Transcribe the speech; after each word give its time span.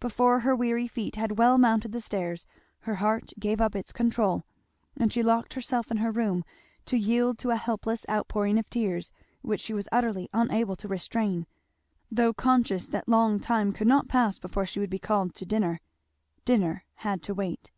Before 0.00 0.40
her 0.40 0.56
weary 0.56 0.88
feet 0.88 1.16
had 1.16 1.36
well 1.36 1.58
mounted 1.58 1.92
the 1.92 2.00
stairs 2.00 2.46
her 2.84 2.94
heart 2.94 3.34
gave 3.38 3.60
up 3.60 3.76
its 3.76 3.92
control; 3.92 4.46
and 4.96 5.12
she 5.12 5.22
locked 5.22 5.52
herself 5.52 5.90
in 5.90 5.98
her 5.98 6.10
room 6.10 6.42
to 6.86 6.96
yield 6.96 7.38
to 7.40 7.50
a 7.50 7.56
helpless 7.56 8.06
outpouring 8.08 8.58
of 8.58 8.70
tears 8.70 9.10
which 9.42 9.60
she 9.60 9.74
was 9.74 9.86
utterly 9.92 10.26
unable 10.32 10.74
to 10.74 10.88
restrain, 10.88 11.46
though 12.10 12.32
conscious 12.32 12.86
that 12.86 13.06
long 13.10 13.38
time 13.38 13.72
could 13.72 13.86
not 13.86 14.08
pass 14.08 14.38
before 14.38 14.64
she 14.64 14.80
would 14.80 14.88
be 14.88 14.98
called 14.98 15.34
to 15.34 15.44
dinner. 15.44 15.82
Dinner 16.46 16.84
had 16.94 17.22
to 17.24 17.34
wait. 17.34 17.70